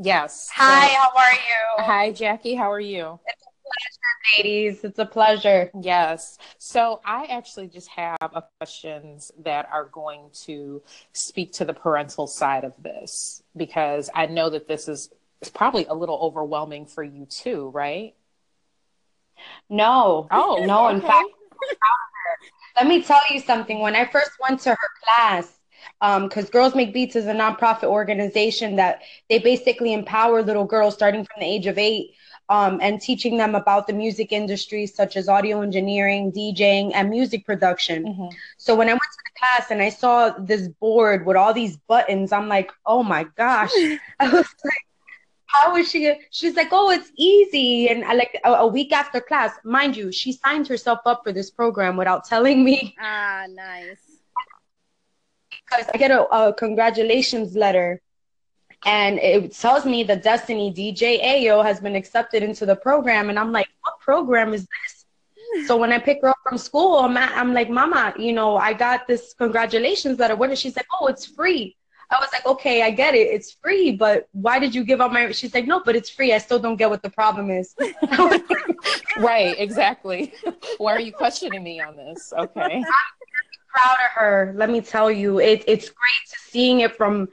Yes. 0.00 0.48
Hi, 0.54 0.86
So- 0.86 0.94
how 0.94 1.10
are 1.16 1.32
you? 1.32 1.84
hi, 1.84 2.12
Jackie. 2.12 2.54
How 2.54 2.70
are 2.70 2.78
you? 2.78 3.18
It's 3.26 3.42
a 3.42 3.50
pleasure, 3.64 4.36
ladies. 4.44 4.84
It's 4.84 4.98
a 5.00 5.04
pleasure. 5.04 5.70
Yes. 5.80 6.38
So 6.58 7.00
I 7.04 7.24
actually 7.24 7.66
just 7.66 7.88
have 7.88 8.16
a 8.20 8.44
questions 8.60 9.32
that 9.40 9.68
are 9.72 9.86
going 9.86 10.30
to 10.44 10.80
speak 11.12 11.52
to 11.54 11.64
the 11.64 11.74
parental 11.74 12.28
side 12.28 12.62
of 12.62 12.80
this 12.80 13.42
because 13.56 14.10
I 14.14 14.26
know 14.26 14.48
that 14.50 14.68
this 14.68 14.86
is 14.86 15.10
it's 15.40 15.50
probably 15.50 15.86
a 15.86 15.94
little 15.94 16.18
overwhelming 16.22 16.86
for 16.86 17.02
you 17.02 17.26
too, 17.26 17.70
right? 17.70 18.14
No. 19.68 20.26
Oh, 20.30 20.64
no. 20.64 20.88
In 20.88 21.00
fact, 21.00 21.28
let 22.78 22.86
me 22.86 23.02
tell 23.02 23.20
you 23.30 23.40
something. 23.40 23.80
When 23.80 23.96
I 23.96 24.04
first 24.06 24.30
went 24.40 24.60
to 24.60 24.70
her 24.70 24.88
class, 25.04 25.54
because 26.00 26.44
um, 26.44 26.50
Girls 26.50 26.74
Make 26.74 26.92
Beats 26.92 27.16
is 27.16 27.26
a 27.26 27.32
nonprofit 27.32 27.84
organization 27.84 28.76
that 28.76 29.02
they 29.28 29.38
basically 29.38 29.92
empower 29.92 30.42
little 30.42 30.64
girls 30.64 30.94
starting 30.94 31.24
from 31.24 31.40
the 31.40 31.46
age 31.46 31.66
of 31.66 31.78
eight 31.78 32.14
um, 32.48 32.78
and 32.80 33.00
teaching 33.00 33.36
them 33.36 33.54
about 33.54 33.86
the 33.86 33.92
music 33.92 34.32
industry, 34.32 34.86
such 34.86 35.16
as 35.16 35.28
audio 35.28 35.60
engineering, 35.60 36.32
DJing, 36.32 36.92
and 36.94 37.10
music 37.10 37.44
production. 37.44 38.04
Mhm. 38.06 38.32
So 38.56 38.74
when 38.74 38.88
I 38.88 38.92
went 38.92 39.02
to 39.02 39.18
the 39.24 39.38
class 39.40 39.70
and 39.70 39.82
I 39.82 39.88
saw 39.90 40.30
this 40.38 40.68
board 40.68 41.26
with 41.26 41.36
all 41.36 41.52
these 41.52 41.76
buttons, 41.76 42.32
I'm 42.32 42.48
like, 42.48 42.70
oh 42.86 43.02
my 43.02 43.24
gosh. 43.36 43.72
I 44.20 44.28
was 44.28 44.46
like, 44.64 44.87
how 45.48 45.76
is 45.76 45.90
she? 45.90 46.14
She's 46.30 46.54
like, 46.56 46.68
oh, 46.72 46.90
it's 46.90 47.10
easy. 47.16 47.88
And 47.88 48.04
I 48.04 48.14
like 48.14 48.38
a, 48.44 48.52
a 48.52 48.66
week 48.66 48.92
after 48.92 49.20
class, 49.20 49.52
mind 49.64 49.96
you, 49.96 50.12
she 50.12 50.32
signed 50.32 50.68
herself 50.68 51.00
up 51.06 51.22
for 51.24 51.32
this 51.32 51.50
program 51.50 51.96
without 51.96 52.24
telling 52.24 52.64
me 52.64 52.94
Ah, 53.00 53.44
nice. 53.50 54.20
because 55.50 55.86
I 55.92 55.98
get 55.98 56.10
a, 56.10 56.24
a 56.28 56.52
congratulations 56.54 57.56
letter 57.56 58.00
and 58.86 59.18
it 59.18 59.52
tells 59.54 59.84
me 59.84 60.04
that 60.04 60.22
Destiny 60.22 60.72
DJ 60.72 61.22
Ayoo 61.24 61.64
has 61.64 61.80
been 61.80 61.96
accepted 61.96 62.42
into 62.42 62.64
the 62.66 62.76
program. 62.76 63.28
And 63.30 63.38
I'm 63.38 63.50
like, 63.50 63.68
what 63.82 63.98
program 64.00 64.54
is 64.54 64.62
this? 64.62 65.66
So 65.66 65.76
when 65.78 65.92
I 65.92 65.98
pick 65.98 66.20
her 66.22 66.28
up 66.28 66.36
from 66.44 66.58
school, 66.58 66.98
I'm, 66.98 67.16
at, 67.16 67.36
I'm 67.36 67.54
like, 67.54 67.70
Mama, 67.70 68.14
you 68.18 68.32
know, 68.34 68.56
I 68.56 68.74
got 68.74 69.08
this 69.08 69.34
congratulations 69.34 70.18
letter. 70.18 70.36
What 70.36 70.50
is 70.50 70.58
she's 70.58 70.76
like, 70.76 70.86
oh, 71.00 71.06
it's 71.06 71.24
free. 71.26 71.77
I 72.10 72.18
was 72.20 72.28
like, 72.32 72.46
okay, 72.46 72.82
I 72.82 72.90
get 72.90 73.14
it. 73.14 73.28
It's 73.28 73.52
free, 73.62 73.92
but 73.92 74.28
why 74.32 74.58
did 74.58 74.74
you 74.74 74.82
give 74.82 75.00
up 75.00 75.12
my? 75.12 75.30
She's 75.32 75.52
like, 75.52 75.66
no, 75.66 75.80
but 75.84 75.94
it's 75.94 76.08
free. 76.08 76.32
I 76.32 76.38
still 76.38 76.58
don't 76.58 76.76
get 76.76 76.88
what 76.90 77.02
the 77.02 77.10
problem 77.10 77.50
is. 77.50 77.74
Right, 79.18 79.56
exactly. 79.58 80.32
Why 80.78 80.92
are 80.94 81.00
you 81.00 81.12
questioning 81.12 81.62
me 81.62 81.80
on 81.80 81.96
this? 81.96 82.32
Okay. 82.32 82.76
I'm 82.76 82.84
proud 83.74 83.96
of 84.06 84.10
her. 84.14 84.52
Let 84.56 84.70
me 84.70 84.80
tell 84.80 85.10
you, 85.10 85.40
it, 85.40 85.64
it's 85.66 85.88
great 85.88 86.24
to 86.30 86.36
seeing 86.50 86.80
it 86.80 86.96
from 86.96 87.28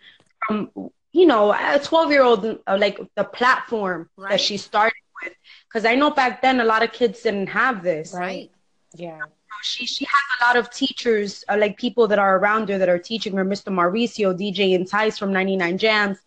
from 0.47 0.69
you 1.11 1.25
know 1.27 1.53
a 1.53 1.79
12 1.83 2.11
year 2.11 2.23
old 2.23 2.43
uh, 2.45 2.77
like 2.79 2.99
the 3.15 3.23
platform 3.23 4.09
Right. 4.17 4.31
that 4.31 4.41
she 4.41 4.57
started 4.57 4.97
with. 5.21 5.33
Because 5.67 5.85
I 5.85 5.93
know 5.95 6.09
back 6.09 6.41
then 6.41 6.59
a 6.59 6.65
lot 6.65 6.81
of 6.81 6.91
kids 6.91 7.21
didn't 7.21 7.47
have 7.47 7.83
this. 7.83 8.13
Right. 8.13 8.49
Yeah. 8.95 9.19
She 9.65 9.85
she 9.85 10.05
has 10.05 10.25
a 10.39 10.45
lot 10.45 10.55
of 10.57 10.69
teachers, 10.71 11.43
uh, 11.49 11.57
like 11.57 11.77
people 11.77 12.07
that 12.09 12.19
are 12.19 12.37
around 12.37 12.69
her 12.69 12.77
that 12.77 12.89
are 12.89 12.99
teaching 12.99 13.35
her. 13.37 13.45
Mr. 13.45 13.71
Mauricio, 13.71 14.33
DJ 14.37 14.73
Entice 14.73 15.17
from 15.17 15.33
99 15.33 15.77
Jamz. 15.77 16.17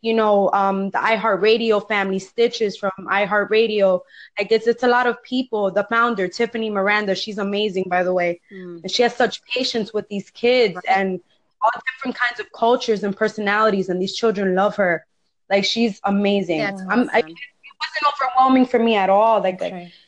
You 0.00 0.14
know, 0.14 0.50
um, 0.52 0.90
the 0.90 0.98
iHeartRadio 0.98 1.86
family, 1.88 2.18
Stitches 2.18 2.76
from 2.76 2.92
iHeartRadio. 3.10 4.00
Like 4.38 4.52
it's 4.52 4.66
it's 4.66 4.82
a 4.82 4.88
lot 4.88 5.06
of 5.06 5.22
people. 5.22 5.70
The 5.70 5.84
founder, 5.84 6.28
Tiffany 6.28 6.70
Miranda, 6.70 7.14
she's 7.14 7.38
amazing, 7.38 7.86
by 7.88 8.02
the 8.04 8.12
way. 8.12 8.40
Mm. 8.52 8.82
and 8.82 8.90
she 8.90 9.02
has 9.02 9.14
such 9.14 9.42
patience 9.44 9.92
with 9.92 10.08
these 10.08 10.30
kids 10.30 10.76
Right. 10.76 10.96
and 10.96 11.20
all 11.62 11.70
different 11.88 12.16
kinds 12.16 12.38
of 12.40 12.52
cultures 12.52 13.02
and 13.04 13.16
personalities 13.16 13.88
and 13.88 14.00
these 14.00 14.14
children 14.14 14.54
love 14.54 14.76
her 14.76 15.06
like 15.50 15.64
she's 15.64 16.00
amazing 16.04 16.58
That's 16.58 16.82
I'm, 16.90 17.08
I, 17.12 17.18
it 17.18 17.74
wasn't 17.84 18.04
overwhelming 18.12 18.66
for 18.66 18.78
me 18.78 18.94
at 18.96 19.08
all 19.10 19.40
like, 19.42 19.60
like, 19.60 19.72
it 19.72 19.76
Okay. 19.76 19.84
was 19.84 19.90
just 19.90 20.03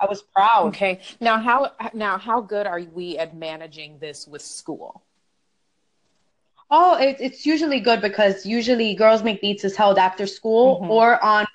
i 0.00 0.06
was 0.06 0.22
proud 0.22 0.66
Okay. 0.68 1.00
Now 1.20 1.38
how 1.38 1.72
now 1.94 2.18
how 2.18 2.40
good 2.40 2.66
are 2.66 2.80
we 2.98 3.18
at 3.18 3.36
managing 3.36 3.98
this 3.98 4.26
with 4.26 4.42
school? 4.42 5.02
oh 6.70 6.96
it, 6.98 7.16
it's 7.20 7.46
usually 7.46 7.80
good 7.80 8.00
because 8.00 8.44
usually 8.44 8.94
girls 8.94 9.22
make 9.22 9.40
beats 9.40 9.64
is 9.64 9.76
held 9.76 9.98
after 9.98 10.26
school 10.26 10.80
Mhm. 10.80 10.90
or 10.90 11.22
on 11.24 11.46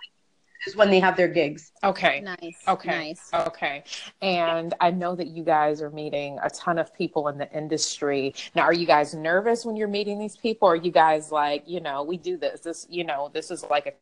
is 0.67 0.75
when 0.75 0.89
they 0.91 1.00
have 1.00 1.17
their 1.17 1.27
gigs 1.27 1.71
Okay. 1.83 2.21
Nice. 2.21 2.57
Okay. 2.67 2.89
Nice. 2.89 3.29
Okay. 3.33 3.83
And 4.21 4.75
I 4.79 4.91
know 4.91 5.15
that 5.15 5.27
you 5.27 5.43
guys 5.43 5.81
are 5.81 5.89
meeting 5.89 6.38
a 6.43 6.50
ton 6.51 6.77
of 6.77 6.93
people 6.93 7.27
in 7.29 7.39
the 7.39 7.51
industry. 7.51 8.36
Now, 8.53 8.62
are 8.69 8.74
you 8.74 8.86
guys 8.86 9.15
nervous 9.15 9.65
when 9.65 9.75
you're 9.75 9.88
meeting 9.88 10.19
these 10.19 10.38
people? 10.38 10.67
Or 10.67 10.74
are 10.74 10.75
you 10.75 10.91
guys 10.91 11.31
like, 11.31 11.63
you 11.67 11.79
know, 11.79 12.03
we 12.03 12.17
do 12.17 12.38
this, 12.38 12.60
this, 12.62 12.86
you 12.88 13.03
know, 13.03 13.31
this 13.33 13.50
is 13.50 13.65
like 13.71 13.88
a. 13.88 13.93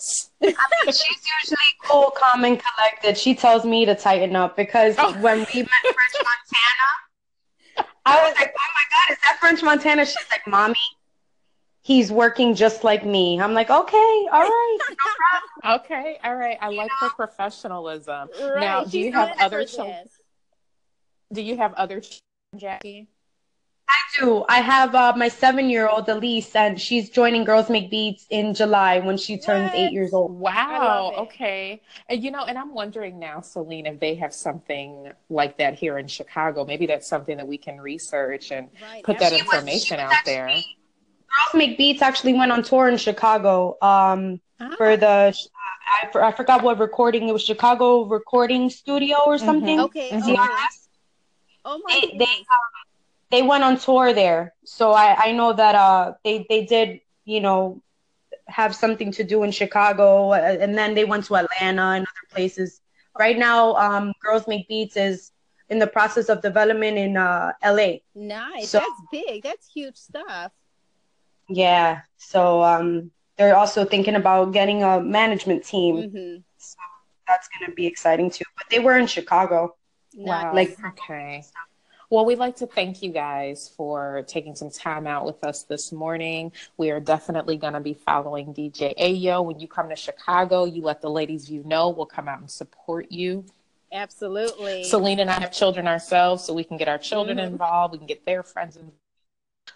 she's 0.00 1.22
usually 1.42 1.70
cool 1.84 2.12
calm 2.16 2.44
and 2.44 2.60
collected 2.62 3.18
she 3.18 3.34
tells 3.34 3.64
me 3.64 3.84
to 3.84 3.94
tighten 3.94 4.36
up 4.36 4.56
because 4.56 4.94
Oh. 4.98 5.12
when 5.20 5.38
we 5.38 5.62
met 5.62 5.68
french 5.82 6.14
montana 6.14 7.90
i 8.06 8.22
was 8.28 8.34
like 8.36 8.54
oh 8.56 8.68
my 8.74 8.82
god 8.90 9.12
is 9.12 9.18
that 9.24 9.36
french 9.40 9.62
montana 9.62 10.04
she's 10.06 10.16
like 10.30 10.46
mommy 10.46 10.76
he's 11.82 12.12
working 12.12 12.54
just 12.54 12.84
like 12.84 13.04
me 13.04 13.40
i'm 13.40 13.54
like 13.54 13.70
okay 13.70 14.26
all 14.32 14.40
right 14.42 14.78
Okay. 15.64 16.18
All 16.22 16.36
right. 16.36 16.56
I 16.60 16.68
like 16.68 16.90
her 17.00 17.10
professionalism. 17.10 18.28
Right. 18.40 18.60
Now, 18.60 18.84
do 18.84 18.90
She's 18.90 19.06
you 19.06 19.12
have 19.12 19.36
other 19.40 19.64
children? 19.64 20.04
Do 21.32 21.42
you 21.42 21.56
have 21.56 21.74
other 21.74 22.00
children, 22.00 22.20
Jackie? 22.56 23.08
I 23.88 23.98
do 24.18 24.44
i 24.48 24.58
have 24.60 24.94
uh, 24.94 25.12
my 25.16 25.28
seven 25.28 25.68
year 25.70 25.88
old 25.88 26.08
elise 26.08 26.54
and 26.54 26.80
she's 26.80 27.10
joining 27.10 27.44
girls 27.44 27.68
make 27.70 27.90
beats 27.90 28.26
in 28.30 28.54
july 28.54 28.98
when 29.00 29.16
she 29.16 29.38
turns 29.38 29.70
What? 29.70 29.74
eight 29.74 29.92
years 29.92 30.12
old 30.12 30.32
Wow. 30.40 31.14
Okay. 31.18 31.80
And 32.08 32.22
you 32.22 32.30
know, 32.30 32.44
and 32.44 32.58
I'm 32.58 32.74
wondering 32.74 33.18
now, 33.18 33.40
Celine, 33.40 33.86
if 33.86 34.00
they 34.00 34.14
have 34.16 34.32
something 34.34 35.12
like 35.30 35.58
that 35.58 35.74
here 35.74 35.98
in 35.98 36.06
Chicago. 36.06 36.64
Maybe 36.64 36.86
that's 36.86 37.06
something 37.06 37.36
that 37.38 37.46
we 37.48 37.58
can 37.58 37.80
research 37.80 38.50
and 38.50 38.68
Right. 38.82 39.04
put 39.04 39.18
that 39.18 39.32
She 39.32 39.38
information 39.40 39.86
she 39.86 39.94
was 39.94 40.00
out 40.02 40.24
there. 40.24 40.48
girls 40.48 41.54
make 41.54 41.78
beats 41.78 42.02
actually 42.02 42.34
went 42.34 42.52
on 42.52 42.62
tour 42.62 42.88
in 42.88 42.96
chicago 42.96 43.76
um 43.82 44.40
for 44.76 44.96
Ah, 44.96 44.96
the 44.96 45.34
I, 46.14 46.28
I 46.28 46.32
forgot 46.32 46.62
what 46.62 46.78
recording 46.78 47.28
it 47.28 47.32
was 47.32 47.42
chicago 47.42 48.04
recording 48.04 48.70
studio 48.70 49.16
or 49.26 49.38
something 49.38 49.78
Okay. 49.80 50.10
Mhm. 50.12 50.20
okay. 50.20 50.34
CRS. 50.34 50.88
Oh 51.64 51.78
my 51.84 51.92
they, 51.94 52.00
they, 52.00 52.24
goodness. 52.24 52.38
um, 52.56 52.87
they 53.30 53.42
went 53.42 53.64
on 53.64 53.78
tour 53.78 54.12
there 54.12 54.54
so 54.64 54.92
I, 54.92 55.26
I 55.26 55.32
know 55.32 55.52
that 55.52 55.74
uh 55.74 56.14
they 56.24 56.46
they 56.48 56.64
did 56.64 57.00
you 57.24 57.40
know 57.40 57.82
have 58.46 58.74
something 58.74 59.12
to 59.12 59.24
do 59.24 59.42
in 59.42 59.50
chicago 59.52 60.30
uh, 60.32 60.36
and 60.60 60.76
then 60.76 60.94
they 60.94 61.04
went 61.04 61.24
to 61.26 61.36
atlanta 61.36 61.82
and 61.96 62.06
other 62.06 62.26
places 62.34 62.80
right 63.18 63.38
now 63.38 63.74
um 63.76 64.12
girls 64.22 64.46
make 64.48 64.66
beats 64.68 64.96
is 64.96 65.32
in 65.68 65.78
the 65.78 65.86
process 65.86 66.28
of 66.30 66.40
development 66.40 66.96
in 66.96 67.16
uh 67.16 67.52
la 67.62 67.88
Nice. 68.14 68.70
So- 68.70 68.78
That's 68.78 69.02
big. 69.12 69.42
That's 69.42 69.66
huge 69.70 69.96
stuff. 69.96 70.52
yeah 71.48 72.00
so 72.16 72.62
um 72.62 73.10
they're 73.36 73.56
also 73.56 73.84
thinking 73.84 74.16
about 74.16 74.52
getting 74.52 74.82
a 74.82 75.00
management 75.00 75.64
team 75.64 76.10
hmm 76.10 76.36
so 76.58 76.76
that's 77.26 77.48
going 77.52 77.70
to 77.70 77.74
be 77.74 77.86
exciting 77.86 78.30
too 78.30 78.44
but 78.56 78.66
they 78.70 78.78
were 78.80 78.96
in 78.98 79.06
chicago 79.06 79.74
wow. 80.16 80.54
like- 80.54 80.76
okay. 80.92 81.44
Well, 82.10 82.24
we'd 82.24 82.38
like 82.38 82.56
to 82.56 82.66
thank 82.66 83.02
you 83.02 83.10
guys 83.12 83.70
for 83.76 84.24
taking 84.26 84.54
some 84.54 84.70
time 84.70 85.06
out 85.06 85.26
with 85.26 85.44
us 85.44 85.64
this 85.64 85.92
morning. 85.92 86.52
We 86.78 86.90
are 86.90 87.00
definitely 87.00 87.58
going 87.58 87.74
to 87.74 87.80
be 87.80 87.92
following 87.92 88.54
DJ 88.54 88.96
Ayoo. 88.98 89.44
When 89.44 89.60
you 89.60 89.68
come 89.68 89.90
to 89.90 89.96
Chicago, 89.96 90.64
you 90.64 90.80
let 90.80 91.02
the 91.02 91.10
ladies 91.10 91.50
you 91.50 91.62
know. 91.64 91.90
We'll 91.90 92.06
come 92.06 92.26
out 92.26 92.40
and 92.40 92.50
support 92.50 93.12
you. 93.12 93.44
Absolutely. 93.92 94.84
Celine 94.84 95.20
and 95.20 95.28
I 95.28 95.34
have 95.34 95.52
children 95.52 95.86
ourselves, 95.86 96.44
so 96.44 96.54
we 96.54 96.64
can 96.64 96.78
get 96.78 96.88
our 96.88 96.98
children 96.98 97.36
Mhm. 97.36 97.46
involved. 97.46 97.92
We 97.92 97.98
can 97.98 98.06
get 98.06 98.24
their 98.24 98.42
friends 98.42 98.76
involved. 98.76 98.96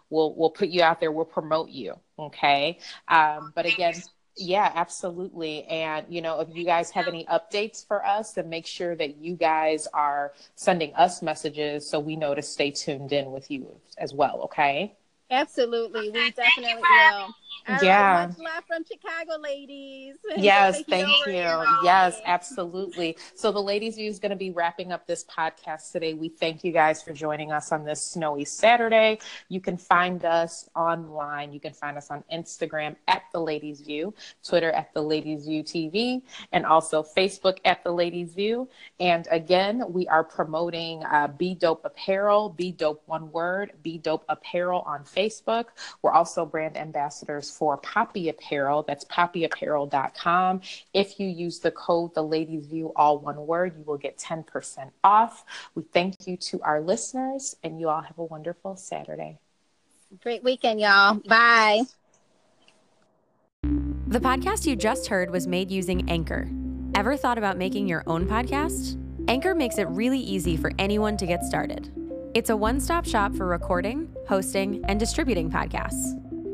We'll 0.09 0.35
we'll 0.35 0.51
put 0.51 0.69
you 0.71 0.83
out 0.83 1.01
there. 1.01 1.13
We'll 1.13 1.27
promote 1.27 1.69
you. 1.69 1.99
Okay. 2.19 2.79
Um, 3.09 3.53
but 3.55 3.67
again, 3.67 3.95
yeah, 4.37 4.71
absolutely. 4.75 5.65
And 5.65 6.07
you 6.09 6.23
know, 6.23 6.41
if 6.41 6.49
you 6.55 6.65
guys 6.65 6.91
have 6.91 7.07
any 7.07 7.25
updates 7.27 7.87
for 7.87 8.05
us, 8.05 8.33
then 8.33 8.49
make 8.49 8.67
sure 8.67 8.97
that 8.97 9.17
you 9.17 9.35
guys 9.35 9.87
are 9.93 10.33
sending 10.55 10.95
us 10.95 11.23
messages 11.23 11.89
so 11.89 12.01
we 12.01 12.17
know 12.17 12.35
to 12.35 12.43
stay 12.43 12.71
tuned 12.71 13.13
in 13.13 13.31
with 13.33 13.51
you 13.51 13.69
as 13.99 14.13
well. 14.15 14.41
Okay. 14.45 14.95
Absolutely. 15.31 16.11
We 16.11 16.31
definitely 16.31 16.83
will. 16.83 17.35
All 17.69 17.75
right, 17.75 17.83
Yeah. 17.83 18.27
Much 18.29 18.39
love 18.39 18.65
from 18.67 18.85
Chicago, 18.85 19.41
ladies. 19.41 20.17
Yes, 20.37 20.83
thank 20.89 21.09
you. 21.27 21.33
Yes, 21.85 22.21
absolutely. 22.25 23.17
So 23.35 23.53
the 23.53 23.61
ladies 23.63 23.97
view 23.97 24.09
is 24.09 24.19
going 24.19 24.31
to 24.31 24.37
be 24.37 24.51
wrapping 24.51 24.93
up 24.93 25.07
this 25.07 25.25
podcast 25.25 25.93
today. 25.93 26.15
We 26.15 26.29
thank 26.29 26.65
you 26.65 26.73
guys 26.73 27.03
for 27.03 27.13
joining 27.13 27.53
us 27.53 27.71
on 27.71 27.85
this 27.85 28.03
snowy 28.03 28.45
Saturday. 28.45 29.19
You 29.49 29.61
can 29.61 29.77
find 29.77 30.25
us 30.25 30.69
online. 30.75 31.53
You 31.53 31.61
can 31.61 31.73
find 31.73 31.97
us 31.97 32.11
on 32.11 32.25
Instagram 32.33 32.97
at 33.09 33.23
the 33.33 33.41
ladies 33.41 33.81
view, 33.83 34.15
Twitter 34.43 34.71
at 34.73 34.93
the 34.95 35.03
ladies 35.03 35.47
view 35.47 35.63
TV, 35.63 36.23
and 36.53 36.65
also 36.67 37.03
Facebook 37.03 37.59
at 37.65 37.85
the 37.85 37.93
ladies 37.93 38.33
view. 38.35 38.69
And 38.99 39.29
again, 39.31 39.85
we 39.89 40.09
are 40.09 40.25
promoting 40.25 41.05
uh, 41.05 41.29
Be 41.29 41.55
Dope 41.55 41.85
Apparel, 41.85 42.49
Be 42.49 42.73
Dope 42.73 43.03
one 43.07 43.31
word, 43.33 43.73
Be 43.83 43.99
Dope 43.99 44.25
Apparel 44.29 44.81
on 44.87 45.05
Facebook. 45.05 45.67
We're 46.01 46.13
also 46.13 46.47
brand 46.47 46.77
ambassadors 46.77 47.42
listeners 47.43 47.57
for 47.57 47.77
Poppy 47.79 48.29
Apparel. 48.29 48.85
That's 48.87 49.05
poppyapparel.com. 49.05 50.61
If 50.95 51.19
you 51.19 51.27
use 51.29 51.59
the 51.59 51.71
code 51.71 52.15
The 52.15 52.23
Ladies 52.23 52.67
View, 52.67 52.93
all 52.97 53.19
one 53.19 53.47
word, 53.47 53.75
you 53.77 53.85
will 53.85 53.99
get 53.99 54.19
10% 54.19 54.91
off. 55.05 55.45
We 55.75 55.83
thank 55.93 56.27
you 56.27 56.37
to 56.37 56.61
our 56.63 56.81
listeners, 56.81 57.57
and 57.63 57.81
you 57.81 57.89
all 57.89 58.03
have 58.03 58.19
a 58.19 58.25
wonderful 58.25 58.77
Saturday. 58.77 59.39
Great 60.23 60.45
weekend, 60.45 60.81
y'all. 60.81 61.15
Bye. 61.27 61.83
The 63.63 64.21
podcast 64.21 64.67
you 64.67 64.77
just 64.77 65.07
heard 65.07 65.31
was 65.31 65.47
made 65.47 65.71
using 65.71 66.09
Anchor. 66.11 66.49
Ever 66.95 67.17
thought 67.17 67.39
about 67.39 67.57
making 67.57 67.89
your 67.89 68.03
own 68.07 68.27
podcast? 68.27 68.99
Anchor 69.29 69.55
makes 69.55 69.79
it 69.79 69.89
really 69.89 70.19
easy 70.19 70.57
for 70.57 70.71
anyone 70.79 71.17
to 71.17 71.27
get 71.27 71.43
started. 71.45 71.91
It's 72.35 72.51
a 72.51 72.57
one 72.57 72.81
stop 72.81 73.07
shop 73.07 73.35
for 73.35 73.47
recording, 73.47 74.15
hosting, 74.29 74.85
and 74.87 75.01
distributing 75.01 75.51
podcasts. 75.51 76.19